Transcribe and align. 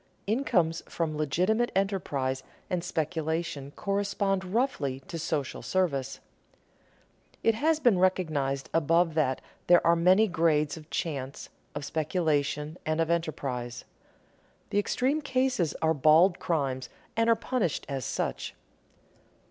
Incomes 0.25 0.81
from 0.89 1.15
legitimate 1.15 1.71
enterprise 1.75 2.41
and 2.71 2.83
speculation 2.83 3.69
correspond 3.75 4.43
roughly 4.43 4.99
to 5.01 5.19
social 5.19 5.61
service. 5.61 6.19
It 7.43 7.53
has 7.53 7.79
been 7.79 7.99
recognized 7.99 8.67
above 8.73 9.13
that 9.13 9.41
there 9.67 9.85
are 9.85 9.95
many 9.95 10.27
grades 10.27 10.75
of 10.75 10.89
chance, 10.89 11.49
of 11.75 11.85
speculation, 11.85 12.79
and 12.83 12.99
of 12.99 13.11
enterprise. 13.11 13.83
The 14.71 14.79
extreme 14.79 15.21
cases 15.21 15.75
are 15.83 15.93
bald 15.93 16.39
crimes 16.39 16.89
and 17.15 17.29
are 17.29 17.35
punished 17.35 17.85
as 17.87 18.03
such. 18.03 18.55